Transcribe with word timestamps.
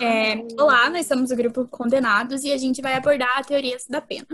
É, 0.00 0.34
olá, 0.60 0.90
nós 0.90 1.06
somos 1.06 1.30
o 1.30 1.36
grupo 1.36 1.68
Condenados 1.68 2.42
e 2.42 2.52
a 2.52 2.56
gente 2.56 2.82
vai 2.82 2.94
abordar 2.94 3.38
a 3.38 3.44
teoria 3.44 3.76
da 3.88 4.00
pena. 4.00 4.26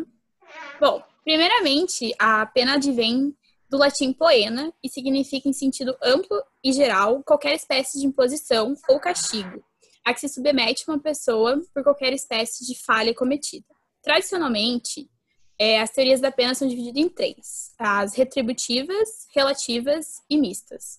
Bom, 0.81 1.03
primeiramente, 1.23 2.15
a 2.19 2.47
pena 2.47 2.75
advém 2.75 3.37
do 3.69 3.77
latim 3.77 4.13
poena 4.13 4.73
e 4.83 4.89
significa 4.89 5.49
em 5.49 5.53
sentido 5.53 5.97
amplo 6.03 6.43
e 6.65 6.73
geral 6.73 7.23
qualquer 7.23 7.55
espécie 7.55 8.01
de 8.01 8.07
imposição 8.07 8.75
ou 8.89 8.99
castigo 8.99 9.63
a 10.05 10.15
que 10.15 10.21
se 10.21 10.29
submete 10.31 10.85
uma 10.89 10.99
pessoa 10.99 11.61
por 11.75 11.83
qualquer 11.83 12.13
espécie 12.15 12.67
de 12.67 12.75
falha 12.75 13.15
cometida. 13.15 13.67
Tradicionalmente, 14.03 15.11
é, 15.59 15.79
as 15.79 15.91
teorias 15.91 16.21
da 16.21 16.33
pena 16.33 16.55
são 16.55 16.67
divididas 16.67 17.03
em 17.03 17.09
três: 17.09 17.73
as 17.79 18.15
retributivas, 18.15 19.27
relativas 19.35 20.23
e 20.29 20.39
mistas 20.39 20.99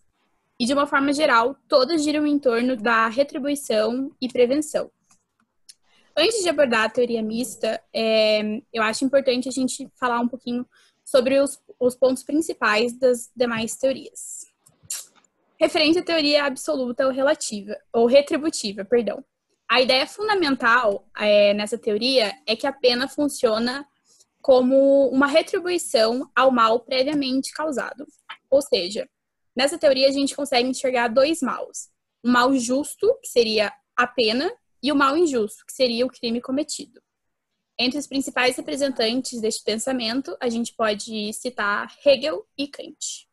e, 0.62 0.66
de 0.66 0.74
uma 0.74 0.86
forma 0.86 1.12
geral, 1.12 1.56
todas 1.68 2.04
giram 2.04 2.24
em 2.28 2.38
torno 2.38 2.78
da 2.78 3.08
retribuição 3.08 4.12
e 4.22 4.28
prevenção. 4.28 4.92
Antes 6.16 6.44
de 6.44 6.50
abordar 6.50 6.84
a 6.84 6.90
teoria 6.90 7.24
mista, 7.24 7.82
é, 7.92 8.62
eu 8.72 8.84
acho 8.84 9.04
importante 9.04 9.50
a 9.50 9.52
gente 9.52 9.90
falar 10.00 10.20
um 10.20 10.28
pouquinho 10.28 10.64
sobre 11.04 11.40
os, 11.40 11.60
os 11.80 11.96
pontos 11.96 12.22
principais 12.22 12.94
das 12.94 13.32
demais 13.36 13.76
teorias. 13.76 14.46
Referente 15.60 15.98
à 15.98 16.04
teoria 16.04 16.46
absoluta 16.46 17.08
ou 17.08 17.12
relativa, 17.12 17.76
ou 17.92 18.06
retributiva, 18.06 18.86
perdão. 18.86 19.26
A 19.68 19.82
ideia 19.82 20.06
fundamental 20.06 21.08
é, 21.18 21.56
nessa 21.56 21.76
teoria 21.76 22.34
é 22.46 22.56
que 22.56 22.68
a 22.68 22.72
pena 22.72 23.08
funciona 23.08 23.84
como 24.44 25.10
uma 25.10 25.26
retribuição 25.26 26.30
ao 26.36 26.52
mal 26.52 26.82
previamente 26.82 27.52
causado. 27.52 28.06
Ou 28.48 28.62
seja, 28.62 29.10
Nessa 29.56 29.78
teoria, 29.78 30.08
a 30.08 30.12
gente 30.12 30.36
consegue 30.36 30.70
enxergar 30.70 31.08
dois 31.08 31.42
maus: 31.42 31.90
o 32.24 32.30
mal 32.30 32.56
justo, 32.56 33.14
que 33.22 33.28
seria 33.28 33.72
a 33.96 34.08
pena, 34.08 34.52
e 34.82 34.92
o 34.92 34.96
mal 34.96 35.16
injusto, 35.16 35.66
que 35.66 35.74
seria 35.74 36.06
o 36.06 36.10
crime 36.10 36.42
cometido. 36.42 37.02
Entre 37.80 37.98
os 37.98 38.08
principais 38.08 38.56
representantes 38.58 39.42
deste 39.42 39.64
pensamento, 39.64 40.36
a 40.40 40.50
gente 40.50 40.74
pode 40.76 41.34
citar 41.34 41.92
Hegel 42.06 42.46
e 42.58 42.68
Kant. 42.68 43.28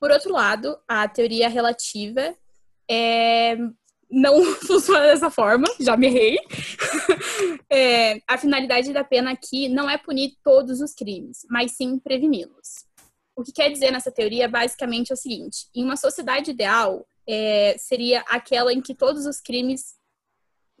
Por 0.00 0.10
outro 0.10 0.32
lado, 0.32 0.78
a 0.88 1.08
teoria 1.08 1.48
relativa 1.48 2.36
é... 2.90 3.56
não 4.10 4.44
funciona 4.66 5.06
dessa 5.06 5.30
forma, 5.30 5.66
já 5.80 5.96
me 5.96 6.08
errei. 6.08 6.38
é... 7.70 8.20
a 8.26 8.36
finalidade 8.36 8.92
da 8.92 9.04
pena 9.04 9.30
aqui 9.32 9.68
não 9.68 9.88
é 9.88 9.96
punir 9.96 10.36
todos 10.42 10.80
os 10.80 10.92
crimes, 10.92 11.46
mas 11.48 11.72
sim 11.72 11.98
preveni-los. 11.98 12.91
O 13.34 13.42
que 13.42 13.52
quer 13.52 13.70
dizer 13.70 13.90
nessa 13.90 14.12
teoria 14.12 14.48
basicamente 14.48 15.10
é 15.10 15.14
o 15.14 15.16
seguinte: 15.16 15.68
em 15.74 15.84
uma 15.84 15.96
sociedade 15.96 16.50
ideal, 16.50 17.06
é, 17.26 17.76
seria 17.78 18.20
aquela 18.28 18.72
em 18.72 18.80
que 18.80 18.94
todos 18.94 19.26
os 19.26 19.40
crimes 19.40 19.96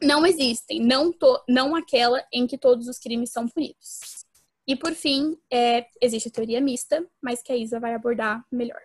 não 0.02 0.26
existem, 0.26 0.80
não, 0.80 1.12
to, 1.12 1.42
não 1.48 1.76
aquela 1.76 2.24
em 2.32 2.46
que 2.46 2.58
todos 2.58 2.88
os 2.88 2.98
crimes 2.98 3.30
são 3.30 3.48
punidos. 3.48 4.26
E 4.66 4.76
por 4.76 4.94
fim, 4.94 5.36
é, 5.52 5.86
existe 6.00 6.28
a 6.28 6.32
teoria 6.32 6.60
mista, 6.60 7.06
mas 7.20 7.42
que 7.42 7.52
a 7.52 7.56
Isa 7.56 7.80
vai 7.80 7.94
abordar 7.94 8.44
melhor. 8.50 8.80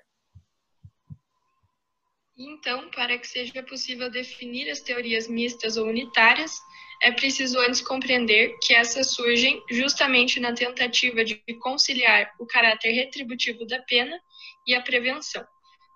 Então, 2.37 2.89
para 2.91 3.17
que 3.17 3.27
seja 3.27 3.63
possível 3.63 4.11
definir 4.11 4.69
as 4.69 4.79
teorias 4.79 5.27
mistas 5.27 5.75
ou 5.75 5.87
unitárias, 5.87 6.51
é 7.01 7.11
preciso 7.11 7.59
antes 7.59 7.81
compreender 7.81 8.57
que 8.61 8.73
essas 8.73 9.11
surgem 9.11 9.63
justamente 9.69 10.39
na 10.39 10.53
tentativa 10.53 11.23
de 11.23 11.41
conciliar 11.59 12.33
o 12.39 12.45
caráter 12.45 12.91
retributivo 12.91 13.65
da 13.65 13.79
pena 13.81 14.19
e 14.65 14.73
a 14.73 14.81
prevenção, 14.81 15.45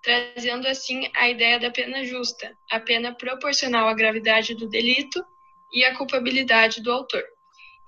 trazendo 0.02 0.66
assim 0.68 1.10
a 1.14 1.28
ideia 1.28 1.58
da 1.58 1.70
pena 1.70 2.04
justa, 2.04 2.52
a 2.70 2.78
pena 2.78 3.14
proporcional 3.14 3.88
à 3.88 3.94
gravidade 3.94 4.54
do 4.54 4.68
delito 4.68 5.24
e 5.72 5.84
à 5.84 5.96
culpabilidade 5.96 6.80
do 6.82 6.92
autor, 6.92 7.24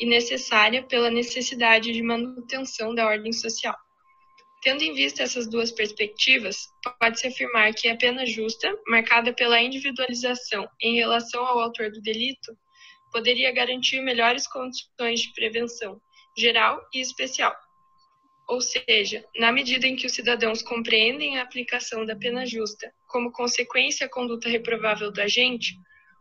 e 0.01 0.07
necessária 0.07 0.83
pela 0.83 1.11
necessidade 1.11 1.93
de 1.93 2.03
manutenção 2.03 2.95
da 2.95 3.07
ordem 3.07 3.33
social. 3.33 3.77
Tendo 4.61 4.83
em 4.83 4.95
vista 4.95 5.23
essas 5.23 5.47
duas 5.47 5.71
perspectivas, 5.71 6.69
pode-se 6.99 7.27
afirmar 7.27 7.75
que 7.75 7.87
a 7.87 7.97
pena 7.97 8.25
justa, 8.25 8.75
marcada 8.89 9.33
pela 9.33 9.61
individualização 9.61 10.67
em 10.83 10.97
relação 10.97 11.45
ao 11.45 11.61
autor 11.61 11.91
do 11.91 12.01
delito, 12.01 12.57
poderia 13.15 13.53
garantir 13.53 14.01
melhores 14.01 14.45
condições 14.49 15.21
de 15.21 15.33
prevenção 15.35 16.01
geral 16.37 16.85
e 16.93 17.01
especial. 17.01 17.55
Ou 18.49 18.61
seja, 18.61 19.25
na 19.37 19.53
medida 19.53 19.87
em 19.87 19.95
que 19.95 20.05
os 20.05 20.13
cidadãos 20.13 20.63
compreendem 20.63 21.39
a 21.39 21.43
aplicação 21.43 22.05
da 22.05 22.17
pena 22.17 22.45
justa 22.45 22.93
como 23.07 23.31
consequência 23.31 24.07
à 24.07 24.11
conduta 24.11 24.49
reprovável 24.49 25.13
do 25.13 25.23
agente, 25.23 25.77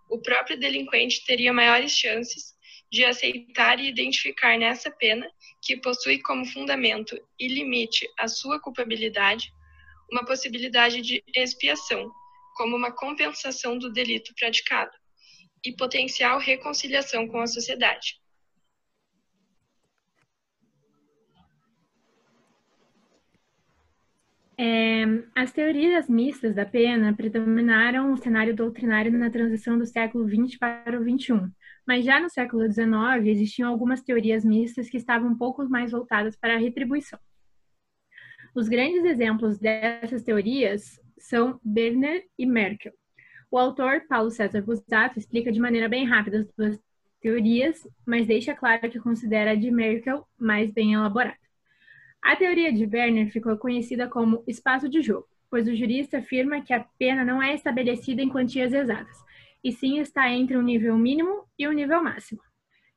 o 0.08 0.22
próprio 0.22 0.56
delinquente 0.56 1.26
teria 1.26 1.52
maiores 1.52 1.94
chances 1.94 2.54
de 2.92 3.04
aceitar 3.04 3.80
e 3.80 3.88
identificar 3.88 4.56
nessa 4.60 4.92
pena, 4.92 5.28
que 5.64 5.78
possui 5.78 6.22
como 6.22 6.46
fundamento 6.46 7.20
e 7.40 7.48
limite 7.48 8.08
a 8.20 8.28
sua 8.28 8.62
culpabilidade, 8.62 9.52
uma 10.12 10.24
possibilidade 10.24 11.02
de 11.02 11.24
expiação, 11.36 12.12
como 12.56 12.76
uma 12.76 12.92
compensação 12.92 13.80
do 13.80 13.92
delito 13.92 14.32
praticado 14.36 14.94
e 15.64 15.72
potencial 15.72 16.40
reconciliação 16.40 17.28
com 17.28 17.40
a 17.40 17.48
sociedade. 17.48 18.22
É, 24.56 25.04
as 25.36 25.52
teorias 25.52 26.08
mistas 26.08 26.54
da 26.54 26.66
pena 26.66 27.16
predominaram 27.16 28.14
o 28.14 28.18
cenário 28.18 28.56
doutrinário 28.56 29.12
na 29.12 29.30
transição 29.30 29.78
do 29.78 29.86
século 29.86 30.30
XX 30.30 30.58
para 30.58 31.00
o 31.00 31.04
XXI, 31.04 31.52
mas 31.88 32.06
já 32.06 32.20
no 32.20 32.30
século 32.30 32.72
XIX 32.72 33.26
existiam 33.26 33.70
algumas 33.70 34.02
teorias 34.02 34.46
mistas 34.46 34.90
que 34.90 34.98
estavam 34.98 35.32
um 35.32 35.38
pouco 35.38 35.68
mais 35.68 35.92
voltadas 35.92 36.36
para 36.36 36.56
a 36.56 36.60
retribuição. 36.60 37.20
Os 38.56 38.70
grandes 38.70 39.04
exemplos 39.04 39.58
dessas 39.58 40.22
teorias 40.22 41.02
são 41.18 41.60
Berner 41.64 42.24
e 42.38 42.46
Merkel. 42.46 42.94
O 43.54 43.58
autor, 43.60 44.02
Paulo 44.10 44.32
César 44.32 44.64
Busato, 44.64 45.20
explica 45.20 45.52
de 45.52 45.60
maneira 45.60 45.88
bem 45.88 46.08
rápida 46.08 46.40
as 46.40 46.48
duas 46.58 46.80
teorias, 47.22 47.88
mas 48.04 48.26
deixa 48.26 48.56
claro 48.56 48.90
que 48.90 49.00
considera 49.00 49.52
a 49.52 49.56
de 49.56 49.70
Merkel 49.70 50.28
mais 50.40 50.72
bem 50.72 50.94
elaborada. 50.94 51.38
A 52.20 52.36
teoria 52.36 52.74
de 52.74 52.84
Werner 52.84 53.30
ficou 53.32 53.56
conhecida 53.56 54.08
como 54.08 54.44
espaço 54.48 54.90
de 54.90 55.04
jogo, 55.04 55.28
pois 55.52 55.68
o 55.68 55.76
jurista 55.76 56.18
afirma 56.18 56.64
que 56.64 56.74
a 56.74 56.84
pena 56.98 57.24
não 57.24 57.44
é 57.44 57.54
estabelecida 57.54 58.24
em 58.24 58.30
quantias 58.30 58.74
exatas, 58.74 59.24
e 59.64 59.72
sim 59.72 60.00
está 60.00 60.28
entre 60.32 60.58
o 60.58 60.62
nível 60.64 60.98
mínimo 60.98 61.46
e 61.56 61.68
o 61.68 61.74
nível 61.74 62.02
máximo. 62.02 62.42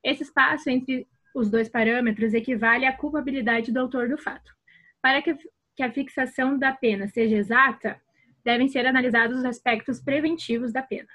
Esse 0.02 0.22
espaço 0.22 0.70
entre 0.70 1.06
os 1.34 1.50
dois 1.50 1.68
parâmetros 1.68 2.32
equivale 2.32 2.86
à 2.86 2.96
culpabilidade 2.96 3.70
do 3.70 3.78
autor 3.78 4.08
do 4.08 4.16
fato. 4.16 4.56
Para 5.02 5.20
que 5.20 5.82
a 5.82 5.92
fixação 5.92 6.58
da 6.58 6.72
pena 6.72 7.08
seja 7.08 7.36
exata, 7.36 8.00
devem 8.46 8.68
ser 8.68 8.86
analisados 8.86 9.40
os 9.40 9.44
aspectos 9.44 10.00
preventivos 10.00 10.72
da 10.72 10.80
pena. 10.80 11.08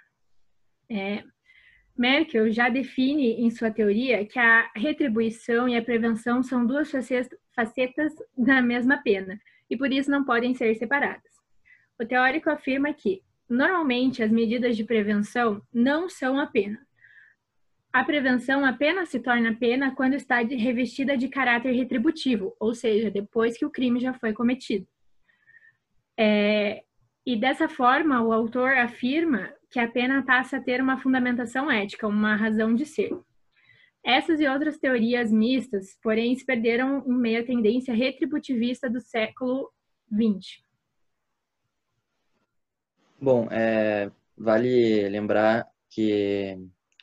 É, 0.92 1.24
Merkel 1.98 2.52
já 2.52 2.68
define 2.68 3.42
em 3.42 3.50
sua 3.50 3.72
teoria 3.72 4.26
que 4.26 4.38
a 4.38 4.70
retribuição 4.76 5.70
e 5.70 5.78
a 5.78 5.82
prevenção 5.82 6.44
são 6.44 6.66
duas 6.66 6.92
facetas 7.56 8.14
da 8.38 8.62
mesma 8.62 8.98
pena 8.98 9.40
e 9.70 9.78
por 9.78 9.90
isso 9.94 10.12
não 10.12 10.26
podem 10.26 10.54
ser 10.54 10.76
separadas. 10.76 11.32
O 11.98 12.06
teórico 12.06 12.50
afirma 12.50 12.94
que, 12.94 13.22
normalmente, 13.50 14.22
as 14.22 14.30
medidas 14.30 14.76
de 14.76 14.84
prevenção 14.84 15.62
não 15.74 16.10
são 16.10 16.38
a 16.38 16.48
pena. 16.48 16.86
A 17.94 18.04
prevenção 18.04 18.66
apenas 18.66 19.08
se 19.08 19.22
torna 19.22 19.56
pena 19.56 19.96
quando 19.96 20.16
está 20.16 20.40
revestida 20.40 21.16
de 21.16 21.30
caráter 21.30 21.72
retributivo, 21.72 22.54
ou 22.60 22.74
seja, 22.74 23.10
depois 23.10 23.58
que 23.58 23.66
o 23.66 23.72
crime 23.72 24.02
já 24.02 24.14
foi 24.14 24.34
cometido. 24.34 24.86
É, 26.18 26.84
e 27.26 27.36
dessa 27.36 27.70
forma, 27.70 28.22
o 28.22 28.34
autor 28.34 28.78
afirma 28.78 29.54
que 29.70 29.80
a 29.80 29.90
pena 29.90 30.24
passa 30.26 30.58
a 30.58 30.62
ter 30.62 30.82
uma 30.82 30.98
fundamentação 30.98 31.70
ética, 31.70 32.08
uma 32.08 32.36
razão 32.36 32.74
de 32.74 32.86
ser. 32.86 33.12
Essas 34.04 34.40
e 34.40 34.48
outras 34.48 34.78
teorias 34.80 35.32
mistas, 35.32 35.96
porém, 36.02 36.36
se 36.36 36.44
perderam 36.44 37.04
em 37.06 37.14
meio 37.14 37.42
à 37.42 37.46
tendência 37.46 37.94
retributivista 37.94 38.90
do 38.90 39.00
século 39.00 39.72
XX. 40.12 40.64
Bom, 43.20 43.48
é, 43.52 44.12
vale 44.36 45.08
lembrar 45.08 45.68
que 45.92 46.58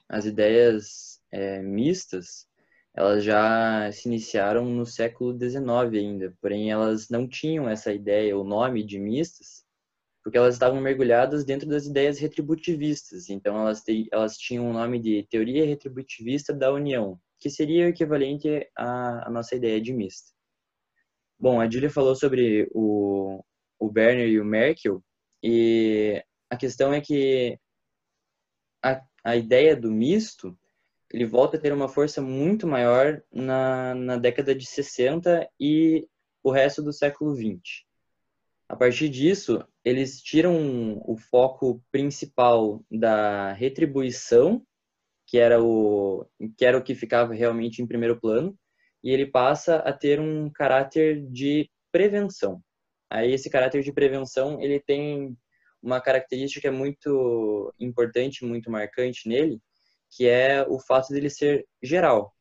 as 0.08 0.26
ideias 0.26 1.22
é, 1.30 1.62
mistas 1.62 2.48
elas 2.98 3.22
já 3.22 3.92
se 3.92 4.08
iniciaram 4.08 4.64
no 4.64 4.84
século 4.84 5.32
XIX 5.38 5.68
ainda, 5.94 6.36
porém 6.40 6.72
elas 6.72 7.08
não 7.08 7.28
tinham 7.28 7.68
essa 7.68 7.92
ideia, 7.92 8.36
o 8.36 8.42
nome 8.42 8.82
de 8.82 8.98
mistas, 8.98 9.64
porque 10.28 10.36
elas 10.36 10.56
estavam 10.56 10.78
mergulhadas 10.78 11.42
dentro 11.42 11.66
das 11.66 11.86
ideias 11.86 12.18
retributivistas. 12.18 13.30
Então, 13.30 13.58
elas, 13.58 13.82
elas 14.12 14.36
tinham 14.36 14.68
o 14.68 14.74
nome 14.74 15.00
de 15.00 15.26
Teoria 15.30 15.64
Retributivista 15.64 16.52
da 16.52 16.70
União, 16.70 17.18
que 17.40 17.48
seria 17.48 17.86
o 17.86 17.88
equivalente 17.88 18.68
à, 18.76 19.26
à 19.26 19.30
nossa 19.30 19.56
ideia 19.56 19.80
de 19.80 19.90
mista. 19.90 20.30
Bom, 21.38 21.62
a 21.62 21.70
Julia 21.70 21.88
falou 21.88 22.14
sobre 22.14 22.68
o, 22.74 23.42
o 23.78 23.90
Berner 23.90 24.28
e 24.28 24.38
o 24.38 24.44
Merkel, 24.44 25.02
e 25.42 26.22
a 26.50 26.58
questão 26.58 26.92
é 26.92 27.00
que 27.00 27.58
a, 28.84 29.00
a 29.24 29.34
ideia 29.34 29.74
do 29.74 29.90
misto, 29.90 30.54
ele 31.10 31.24
volta 31.24 31.56
a 31.56 31.60
ter 31.60 31.72
uma 31.72 31.88
força 31.88 32.20
muito 32.20 32.66
maior 32.66 33.22
na, 33.32 33.94
na 33.94 34.16
década 34.18 34.54
de 34.54 34.66
60 34.66 35.48
e 35.58 36.06
o 36.42 36.50
resto 36.50 36.82
do 36.82 36.92
século 36.92 37.34
20. 37.34 37.87
A 38.68 38.76
partir 38.76 39.08
disso, 39.08 39.64
eles 39.84 40.20
tiram 40.20 41.00
o 41.06 41.16
foco 41.16 41.82
principal 41.90 42.84
da 42.90 43.52
retribuição, 43.54 44.62
que 45.26 45.38
era 45.38 45.62
o 45.62 46.26
que 46.56 46.64
era 46.64 46.76
o 46.78 46.82
que 46.82 46.94
ficava 46.94 47.32
realmente 47.34 47.80
em 47.80 47.86
primeiro 47.86 48.20
plano, 48.20 48.56
e 49.02 49.10
ele 49.10 49.26
passa 49.26 49.76
a 49.76 49.92
ter 49.92 50.20
um 50.20 50.50
caráter 50.50 51.26
de 51.30 51.70
prevenção. 51.90 52.62
Aí 53.10 53.32
esse 53.32 53.48
caráter 53.48 53.82
de 53.82 53.92
prevenção, 53.92 54.60
ele 54.60 54.80
tem 54.80 55.36
uma 55.82 56.00
característica 56.00 56.70
muito 56.70 57.72
importante, 57.80 58.44
muito 58.44 58.70
marcante 58.70 59.28
nele, 59.28 59.60
que 60.10 60.28
é 60.28 60.62
o 60.68 60.78
fato 60.78 61.08
dele 61.08 61.30
ser 61.30 61.66
geral. 61.82 62.34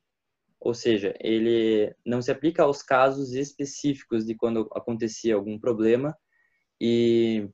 Ou 0.60 0.74
seja, 0.74 1.14
ele 1.20 1.96
não 2.06 2.22
se 2.22 2.32
aplica 2.32 2.64
aos 2.64 2.82
casos 2.82 3.34
específicos 3.34 4.26
de 4.26 4.36
quando 4.36 4.70
acontecia 4.74 5.36
algum 5.36 5.60
problema 5.60 6.18
e 6.82 7.50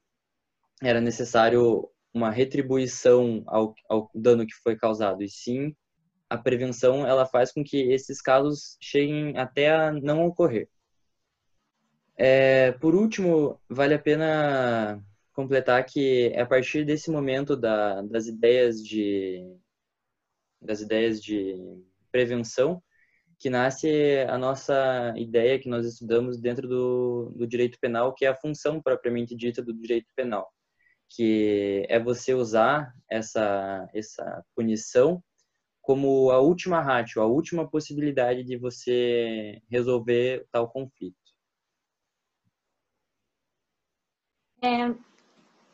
era 0.82 1.02
necessário 1.02 1.90
uma 2.14 2.30
retribuição 2.30 3.44
ao, 3.48 3.74
ao 3.90 4.12
dano 4.14 4.46
que 4.46 4.54
foi 4.64 4.76
causado, 4.76 5.24
e 5.24 5.30
sim 5.30 5.76
a 6.30 6.38
prevenção 6.38 7.06
ela 7.06 7.26
faz 7.26 7.52
com 7.52 7.64
que 7.64 7.92
esses 7.92 8.22
casos 8.22 8.78
cheguem 8.82 9.38
até 9.38 9.72
a 9.72 9.92
não 9.92 10.26
ocorrer. 10.26 10.68
É, 12.16 12.72
por 12.74 12.96
último, 12.96 13.60
vale 13.70 13.94
a 13.94 14.00
pena 14.00 15.04
completar 15.34 15.84
que 15.86 16.32
é 16.34 16.42
a 16.42 16.46
partir 16.46 16.86
desse 16.86 17.10
momento 17.12 17.56
da, 17.56 18.02
das 18.04 18.28
ideias 18.28 18.84
de 18.84 19.58
das 20.62 20.80
ideias 20.80 21.22
de 21.22 21.58
prevenção 22.12 22.82
que 23.40 23.50
nasce 23.50 24.20
a 24.30 24.38
nossa 24.38 25.14
ideia 25.18 25.60
que 25.60 25.70
nós 25.70 25.86
estudamos 25.86 26.40
dentro 26.40 26.68
do, 26.68 27.34
do 27.36 27.48
direito 27.48 27.80
penal, 27.80 28.14
que 28.14 28.26
é 28.26 28.30
a 28.30 28.36
função 28.36 28.82
propriamente 28.82 29.36
dita 29.36 29.62
do 29.62 29.74
direito 29.74 30.08
penal, 30.16 30.52
que 31.10 31.86
é 31.90 32.00
você 32.00 32.34
usar 32.34 32.94
essa, 33.10 33.88
essa 33.94 34.44
punição 34.56 35.24
como 35.82 36.32
a 36.32 36.40
última 36.40 36.82
ratio, 36.82 37.22
a 37.22 37.26
última 37.26 37.70
possibilidade 37.70 38.44
de 38.44 38.58
você 38.58 39.62
resolver 39.70 40.48
tal 40.50 40.70
conflito. 40.70 41.18
É, 44.62 44.96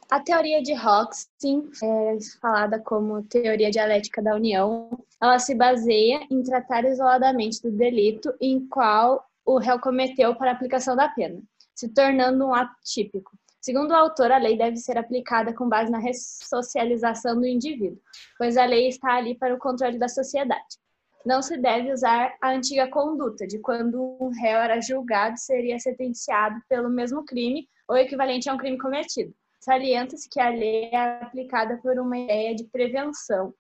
a 0.10 0.20
teoria 0.20 0.62
de 0.62 0.74
Hoxton, 0.74 1.70
é 1.84 2.18
falada 2.42 2.80
como 2.80 3.22
teoria 3.24 3.70
dialética 3.70 4.24
da 4.24 4.34
união, 4.34 4.90
ela 5.22 5.38
se 5.38 5.54
baseia 5.54 6.26
em 6.32 6.42
tratar 6.42 6.84
isoladamente 6.84 7.62
do 7.62 7.72
delito 7.72 8.34
em 8.42 8.68
qual 8.68 9.24
o 9.46 9.60
réu 9.60 9.80
cometeu 9.80 10.36
para 10.36 10.52
aplicação 10.52 10.96
da 10.96 11.08
pena, 11.10 11.40
se 11.76 11.90
tornando 11.90 12.44
um 12.44 12.54
ato 12.56 12.74
típico. 12.84 13.32
Segundo 13.62 13.92
o 13.92 13.96
autor, 13.96 14.32
a 14.32 14.38
lei 14.40 14.58
deve 14.58 14.78
ser 14.78 14.98
aplicada 14.98 15.54
com 15.54 15.70
base 15.70 15.92
na 15.92 16.00
ressocialização 16.00 17.36
do 17.36 17.46
indivíduo, 17.46 18.02
pois 18.38 18.58
a 18.58 18.66
lei 18.66 18.88
está 18.88 19.16
ali 19.16 19.36
para 19.36 19.54
o 19.54 19.60
controle 19.60 20.00
da 20.00 20.08
sociedade. 20.08 20.80
Não 21.24 21.42
se 21.42 21.56
deve 21.58 21.92
usar 21.92 22.34
a 22.42 22.52
antiga 22.52 22.88
conduta 22.88 23.46
de 23.46 23.60
quando 23.60 24.18
um 24.20 24.30
réu 24.30 24.58
era 24.58 24.82
julgado 24.82 25.38
seria 25.38 25.78
sentenciado 25.78 26.56
pelo 26.68 26.90
mesmo 26.90 27.24
crime 27.26 27.68
ou 27.88 27.98
equivalente 27.98 28.50
a 28.50 28.54
um 28.54 28.58
crime 28.58 28.78
cometido 28.78 29.34
Salienta-se 29.60 30.30
que 30.30 30.40
a 30.40 30.50
lei 30.50 30.90
é 30.92 31.22
aplicada 31.22 31.78
por 31.78 32.00
uma 32.00 32.18
ideia 32.18 32.56
de 32.56 32.64
prevenção, 32.66 33.54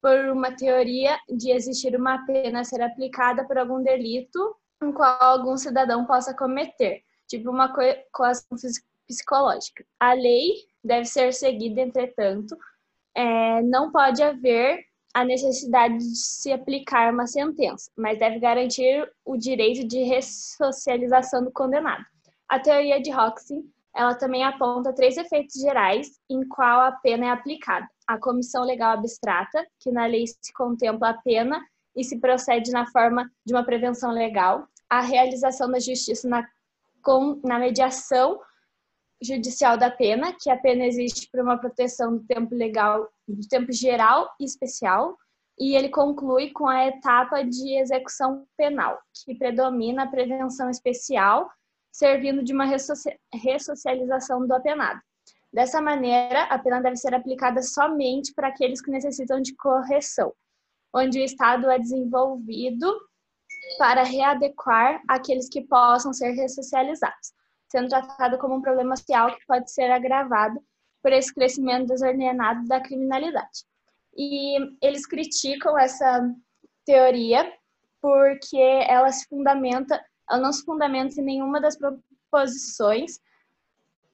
por 0.00 0.18
uma 0.30 0.54
teoria 0.56 1.18
de 1.28 1.50
existir 1.50 1.94
uma 1.94 2.24
pena 2.26 2.64
ser 2.64 2.80
aplicada 2.80 3.46
por 3.46 3.58
algum 3.58 3.82
delito 3.82 4.56
em 4.82 4.92
qual 4.92 5.16
algum 5.20 5.56
cidadão 5.56 6.06
possa 6.06 6.34
cometer, 6.34 7.02
tipo 7.28 7.50
uma 7.50 7.72
coação 8.10 8.56
psicológica. 9.06 9.84
A 10.00 10.14
lei 10.14 10.50
deve 10.82 11.04
ser 11.04 11.32
seguida, 11.32 11.80
entretanto, 11.80 12.56
é, 13.14 13.62
não 13.62 13.92
pode 13.92 14.22
haver 14.22 14.84
a 15.14 15.24
necessidade 15.24 15.98
de 15.98 16.16
se 16.16 16.50
aplicar 16.50 17.12
uma 17.12 17.26
sentença, 17.26 17.90
mas 17.96 18.18
deve 18.18 18.38
garantir 18.38 19.06
o 19.24 19.36
direito 19.36 19.86
de 19.86 20.02
ressocialização 20.02 21.44
do 21.44 21.52
condenado. 21.52 22.04
A 22.48 22.58
teoria 22.58 23.00
de 23.00 23.12
Hoxie 23.12 23.62
ela 23.94 24.14
também 24.14 24.42
aponta 24.42 24.92
três 24.92 25.16
efeitos 25.16 25.60
gerais 25.60 26.18
em 26.28 26.46
qual 26.48 26.80
a 26.80 26.92
pena 26.92 27.26
é 27.26 27.30
aplicada. 27.30 27.86
A 28.06 28.18
comissão 28.18 28.64
legal 28.64 28.92
abstrata, 28.92 29.66
que 29.78 29.90
na 29.90 30.06
lei 30.06 30.26
se 30.26 30.52
contempla 30.54 31.10
a 31.10 31.14
pena 31.14 31.62
e 31.94 32.02
se 32.02 32.18
procede 32.18 32.70
na 32.70 32.86
forma 32.86 33.30
de 33.44 33.52
uma 33.52 33.64
prevenção 33.64 34.10
legal. 34.10 34.66
A 34.88 35.00
realização 35.00 35.70
da 35.70 35.78
justiça 35.78 36.26
na, 36.26 36.46
com, 37.02 37.38
na 37.44 37.58
mediação 37.58 38.40
judicial 39.20 39.76
da 39.76 39.90
pena, 39.90 40.34
que 40.40 40.50
a 40.50 40.56
pena 40.56 40.84
existe 40.84 41.28
para 41.30 41.42
uma 41.42 41.58
proteção 41.58 42.16
do 42.16 42.24
tempo 42.24 42.54
legal, 42.54 43.08
do 43.28 43.46
tempo 43.46 43.70
geral 43.72 44.28
e 44.40 44.44
especial. 44.44 45.16
E 45.58 45.76
ele 45.76 45.90
conclui 45.90 46.50
com 46.50 46.66
a 46.66 46.86
etapa 46.86 47.44
de 47.44 47.78
execução 47.78 48.46
penal, 48.56 48.98
que 49.24 49.34
predomina 49.34 50.04
a 50.04 50.08
prevenção 50.08 50.70
especial 50.70 51.50
servindo 51.92 52.42
de 52.42 52.54
uma 52.54 52.64
ressocialização 53.32 54.46
do 54.46 54.54
apenado. 54.54 55.00
Dessa 55.52 55.82
maneira, 55.82 56.44
a 56.44 56.58
pena 56.58 56.80
deve 56.80 56.96
ser 56.96 57.14
aplicada 57.14 57.62
somente 57.62 58.32
para 58.34 58.48
aqueles 58.48 58.80
que 58.80 58.90
necessitam 58.90 59.40
de 59.40 59.54
correção, 59.54 60.32
onde 60.94 61.20
o 61.20 61.24
Estado 61.24 61.70
é 61.70 61.78
desenvolvido 61.78 62.90
para 63.78 64.02
readequar 64.02 65.02
aqueles 65.06 65.48
que 65.50 65.60
possam 65.60 66.12
ser 66.12 66.30
ressocializados, 66.30 67.32
sendo 67.70 67.90
tratado 67.90 68.38
como 68.38 68.56
um 68.56 68.62
problema 68.62 68.96
social 68.96 69.36
que 69.36 69.46
pode 69.46 69.70
ser 69.70 69.90
agravado 69.90 70.58
por 71.02 71.12
esse 71.12 71.32
crescimento 71.34 71.88
desordenado 71.88 72.66
da 72.66 72.80
criminalidade. 72.80 73.66
E 74.16 74.56
eles 74.80 75.06
criticam 75.06 75.78
essa 75.78 76.34
teoria 76.84 77.52
porque 78.00 78.58
ela 78.88 79.12
se 79.12 79.26
fundamenta 79.28 80.02
ela 80.30 80.40
não 80.40 80.52
se 80.52 80.64
fundamenta 80.64 81.20
em 81.20 81.24
nenhuma 81.24 81.60
das 81.60 81.76
proposições, 81.76 83.18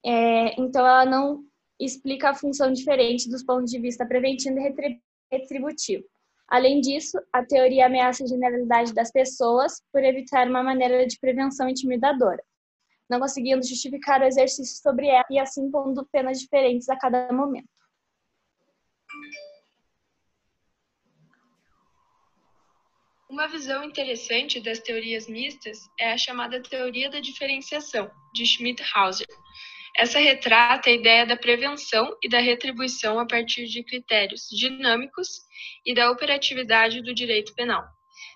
é, 0.05 0.59
então 0.59 0.85
ela 0.85 1.05
não 1.05 1.43
explica 1.79 2.29
a 2.29 2.35
função 2.35 2.71
diferente 2.71 3.29
dos 3.29 3.43
pontos 3.43 3.71
de 3.71 3.79
vista 3.79 4.05
preventivo 4.05 4.57
e 4.59 5.01
retributivo. 5.31 6.03
Além 6.47 6.81
disso, 6.81 7.17
a 7.31 7.45
teoria 7.45 7.85
ameaça 7.85 8.23
a 8.23 8.27
generalidade 8.27 8.93
das 8.93 9.11
pessoas 9.11 9.83
por 9.93 10.03
evitar 10.03 10.47
uma 10.47 10.63
maneira 10.63 11.05
de 11.05 11.19
prevenção 11.19 11.69
intimidadora, 11.69 12.43
não 13.09 13.19
conseguindo 13.19 13.65
justificar 13.65 14.21
o 14.21 14.25
exercício 14.25 14.81
sobre 14.81 15.07
ela 15.07 15.25
e 15.29 15.37
assim 15.37 15.69
pondo 15.69 16.07
penas 16.11 16.39
diferentes 16.39 16.89
a 16.89 16.97
cada 16.97 17.31
momento. 17.31 17.69
Uma 23.39 23.47
visão 23.47 23.85
interessante 23.85 24.59
das 24.59 24.79
teorias 24.79 25.25
mistas 25.29 25.89
é 25.97 26.11
a 26.11 26.17
chamada 26.17 26.61
teoria 26.61 27.09
da 27.09 27.21
diferenciação, 27.21 28.11
de 28.33 28.45
Schmidt-Hauser. 28.45 29.25
Essa 29.95 30.19
retrata 30.19 30.89
a 30.89 30.93
ideia 30.93 31.25
da 31.25 31.37
prevenção 31.37 32.17
e 32.21 32.27
da 32.27 32.39
retribuição 32.39 33.17
a 33.17 33.25
partir 33.25 33.67
de 33.67 33.81
critérios 33.81 34.49
dinâmicos 34.49 35.29
e 35.85 35.93
da 35.93 36.11
operatividade 36.11 37.01
do 37.01 37.13
direito 37.13 37.55
penal. 37.55 37.81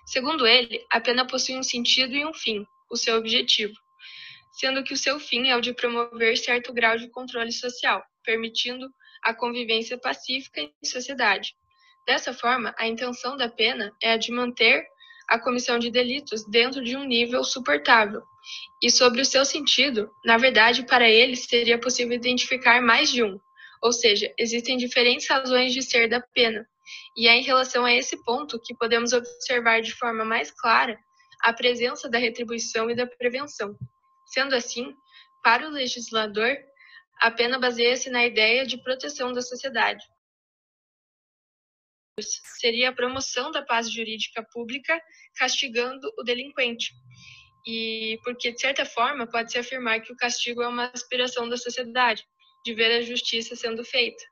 Segundo 0.06 0.46
ele, 0.46 0.82
a 0.90 0.98
pena 0.98 1.26
possui 1.26 1.58
um 1.58 1.62
sentido 1.62 2.16
e 2.16 2.24
um 2.24 2.32
fim, 2.32 2.64
o 2.90 2.96
seu 2.96 3.18
objetivo, 3.18 3.74
sendo 4.52 4.82
que 4.82 4.94
o 4.94 4.96
seu 4.96 5.20
fim 5.20 5.48
é 5.48 5.54
o 5.54 5.60
de 5.60 5.74
promover 5.74 6.38
certo 6.38 6.72
grau 6.72 6.96
de 6.96 7.10
controle 7.10 7.52
social, 7.52 8.02
permitindo 8.24 8.88
a 9.22 9.34
convivência 9.34 9.98
pacífica 9.98 10.62
em 10.62 10.72
sociedade, 10.82 11.54
Dessa 12.06 12.34
forma, 12.34 12.74
a 12.78 12.86
intenção 12.86 13.36
da 13.36 13.48
pena 13.48 13.90
é 14.02 14.12
a 14.12 14.16
de 14.16 14.30
manter 14.30 14.86
a 15.28 15.38
comissão 15.38 15.78
de 15.78 15.90
delitos 15.90 16.44
dentro 16.44 16.82
de 16.82 16.96
um 16.96 17.04
nível 17.04 17.42
suportável. 17.44 18.22
E 18.82 18.90
sobre 18.90 19.20
o 19.20 19.24
seu 19.24 19.44
sentido, 19.44 20.10
na 20.24 20.36
verdade, 20.36 20.84
para 20.84 21.08
ele 21.08 21.36
seria 21.36 21.78
possível 21.78 22.14
identificar 22.14 22.82
mais 22.82 23.10
de 23.10 23.22
um, 23.22 23.38
ou 23.82 23.92
seja, 23.92 24.32
existem 24.38 24.76
diferentes 24.76 25.28
razões 25.28 25.72
de 25.72 25.82
ser 25.82 26.08
da 26.08 26.20
pena. 26.20 26.66
E 27.16 27.28
é 27.28 27.36
em 27.36 27.42
relação 27.42 27.84
a 27.84 27.92
esse 27.92 28.22
ponto 28.24 28.60
que 28.60 28.74
podemos 28.74 29.12
observar 29.12 29.80
de 29.80 29.92
forma 29.92 30.24
mais 30.24 30.50
clara 30.50 30.98
a 31.42 31.52
presença 31.52 32.08
da 32.08 32.18
retribuição 32.18 32.90
e 32.90 32.94
da 32.94 33.06
prevenção. 33.06 33.76
Sendo 34.26 34.54
assim, 34.54 34.94
para 35.42 35.68
o 35.68 35.70
legislador, 35.70 36.56
a 37.20 37.30
pena 37.30 37.58
baseia-se 37.58 38.10
na 38.10 38.24
ideia 38.24 38.66
de 38.66 38.82
proteção 38.82 39.32
da 39.32 39.42
sociedade, 39.42 40.02
seria 42.22 42.90
a 42.90 42.92
promoção 42.92 43.50
da 43.50 43.62
paz 43.62 43.92
jurídica 43.92 44.46
pública 44.52 45.00
castigando 45.36 46.12
o 46.18 46.22
delinquente. 46.22 46.92
E 47.66 48.18
porque, 48.22 48.52
de 48.52 48.60
certa 48.60 48.84
forma, 48.84 49.26
pode-se 49.26 49.58
afirmar 49.58 50.00
que 50.00 50.12
o 50.12 50.16
castigo 50.16 50.62
é 50.62 50.68
uma 50.68 50.90
aspiração 50.94 51.48
da 51.48 51.56
sociedade, 51.56 52.24
de 52.64 52.74
ver 52.74 52.98
a 52.98 53.02
justiça 53.02 53.56
sendo 53.56 53.84
feita. 53.84 54.22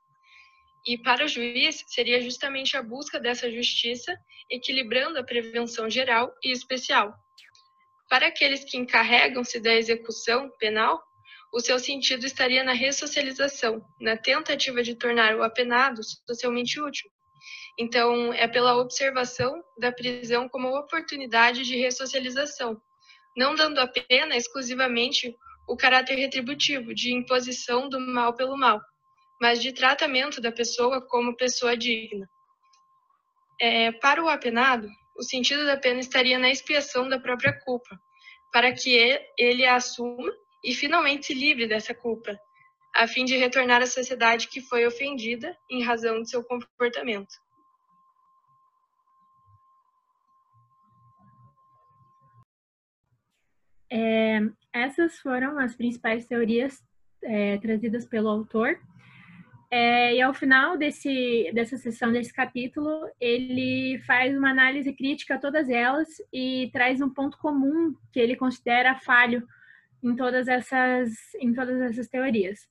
E 0.85 0.97
para 0.97 1.25
o 1.25 1.27
juiz, 1.27 1.83
seria 1.87 2.21
justamente 2.21 2.75
a 2.77 2.83
busca 2.83 3.19
dessa 3.19 3.49
justiça, 3.51 4.15
equilibrando 4.49 5.17
a 5.17 5.23
prevenção 5.23 5.89
geral 5.89 6.33
e 6.43 6.51
especial. 6.51 7.13
Para 8.09 8.27
aqueles 8.27 8.63
que 8.63 8.77
encarregam-se 8.77 9.59
da 9.59 9.73
execução 9.73 10.51
penal, 10.59 11.01
o 11.53 11.59
seu 11.59 11.79
sentido 11.79 12.25
estaria 12.25 12.63
na 12.63 12.73
ressocialização, 12.73 13.83
na 13.99 14.17
tentativa 14.17 14.83
de 14.83 14.95
tornar 14.95 15.35
o 15.35 15.43
apenado 15.43 16.01
socialmente 16.27 16.79
útil. 16.81 17.09
Então, 17.77 18.33
é 18.33 18.47
pela 18.47 18.77
observação 18.77 19.63
da 19.77 19.91
prisão 19.91 20.47
como 20.47 20.77
oportunidade 20.77 21.63
de 21.63 21.77
ressocialização, 21.77 22.79
não 23.35 23.55
dando 23.55 23.79
a 23.79 23.87
pena 23.87 24.35
exclusivamente 24.35 25.35
o 25.67 25.75
caráter 25.75 26.15
retributivo 26.15 26.93
de 26.93 27.13
imposição 27.13 27.89
do 27.89 27.99
mal 27.99 28.35
pelo 28.35 28.57
mal, 28.57 28.81
mas 29.41 29.61
de 29.61 29.73
tratamento 29.73 30.39
da 30.39 30.51
pessoa 30.51 31.01
como 31.07 31.35
pessoa 31.35 31.75
digna. 31.75 32.29
É, 33.59 33.91
para 33.91 34.23
o 34.23 34.29
apenado, 34.29 34.87
o 35.17 35.23
sentido 35.23 35.65
da 35.65 35.77
pena 35.77 35.99
estaria 35.99 36.37
na 36.37 36.49
expiação 36.49 37.07
da 37.07 37.19
própria 37.19 37.57
culpa, 37.63 37.99
para 38.51 38.73
que 38.73 39.19
ele 39.37 39.65
a 39.65 39.75
assuma 39.75 40.31
e 40.63 40.73
finalmente 40.73 41.27
se 41.27 41.33
livre 41.33 41.67
dessa 41.67 41.93
culpa, 41.93 42.37
a 42.93 43.07
fim 43.07 43.25
de 43.25 43.35
retornar 43.35 43.81
à 43.81 43.87
sociedade 43.87 44.47
que 44.47 44.61
foi 44.61 44.85
ofendida 44.85 45.57
em 45.69 45.83
razão 45.83 46.21
de 46.21 46.29
seu 46.29 46.43
comportamento. 46.43 47.33
É, 53.91 54.39
essas 54.71 55.19
foram 55.19 55.57
as 55.59 55.75
principais 55.75 56.25
teorias 56.25 56.83
é, 57.23 57.57
trazidas 57.57 58.05
pelo 58.05 58.29
autor. 58.29 58.79
É, 59.69 60.15
e 60.15 60.21
ao 60.21 60.33
final 60.35 60.77
desse, 60.77 61.51
dessa 61.53 61.77
sessão, 61.77 62.11
desse 62.11 62.31
capítulo, 62.31 63.07
ele 63.19 63.99
faz 64.05 64.37
uma 64.37 64.51
análise 64.51 64.93
crítica 64.93 65.35
a 65.35 65.39
todas 65.39 65.67
elas 65.67 66.09
e 66.31 66.69
traz 66.71 67.01
um 67.01 67.09
ponto 67.09 67.39
comum 67.39 67.95
que 68.11 68.19
ele 68.19 68.35
considera 68.35 68.99
falho 68.99 69.47
em 70.03 70.15
todas 70.15 70.47
essas, 70.47 71.11
em 71.39 71.53
todas 71.53 71.81
essas 71.81 72.07
teorias. 72.07 72.67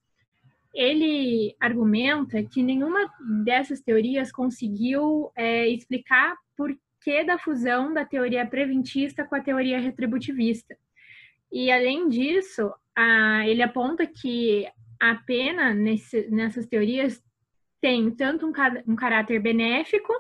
Ele 0.75 1.55
argumenta 1.61 2.43
que 2.43 2.63
nenhuma 2.63 3.11
dessas 3.45 3.81
teorias 3.81 4.33
conseguiu 4.33 5.31
é, 5.37 5.69
explicar 5.69 6.35
por 6.57 6.75
que 7.03 7.25
da 7.25 7.37
fusão 7.39 7.93
da 7.93 8.05
teoria 8.05 8.47
preventista 8.47 9.25
com 9.25 9.35
a 9.35 9.41
teoria 9.41 9.81
retributivista. 9.81 10.77
E, 11.51 11.71
além 11.71 12.09
disso, 12.09 12.73
a, 12.97 13.47
ele 13.47 13.63
aponta 13.63 14.07
que 14.07 14.67
a 15.01 15.17
pena 15.27 15.75
nesse, 15.75 16.31
nessas 16.31 16.67
teorias 16.67 17.23
tem 17.81 18.11
tanto 18.13 18.47
um, 18.47 18.53
um 18.87 18.97
caráter 18.97 19.41
benéfico 19.41 20.13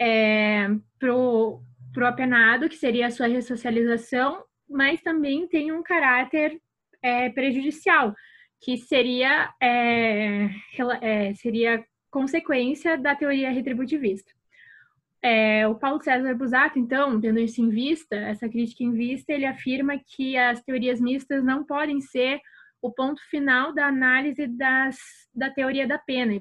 é, 0.00 0.68
para 0.98 1.14
o 1.14 1.60
apenado, 2.02 2.68
que 2.68 2.76
seria 2.76 3.06
a 3.06 3.10
sua 3.10 3.26
ressocialização, 3.26 4.42
mas 4.68 5.02
também 5.02 5.46
tem 5.46 5.70
um 5.70 5.82
caráter 5.82 6.60
é, 7.02 7.28
prejudicial, 7.28 8.14
que 8.64 8.78
seria, 8.78 9.52
é, 9.60 10.48
é, 11.02 11.34
seria 11.34 11.84
consequência 12.10 12.96
da 12.96 13.14
teoria 13.14 13.50
retributivista. 13.50 14.32
É, 15.20 15.68
o 15.68 15.74
Paulo 15.74 16.02
César 16.02 16.34
Busato, 16.34 16.78
então, 16.78 17.20
tendo 17.20 17.38
isso 17.38 17.60
em 17.60 17.68
vista, 17.68 18.16
essa 18.16 18.48
crítica 18.48 18.82
em 18.82 18.92
vista, 18.92 19.32
ele 19.34 19.44
afirma 19.44 19.98
que 19.98 20.38
as 20.38 20.62
teorias 20.62 20.98
mistas 20.98 21.44
não 21.44 21.62
podem 21.62 22.00
ser 22.00 22.40
o 22.80 22.90
ponto 22.90 23.20
final 23.28 23.74
da 23.74 23.86
análise 23.86 24.46
das, 24.46 24.96
da 25.34 25.50
teoria 25.50 25.86
da 25.86 25.98
pena, 25.98 26.34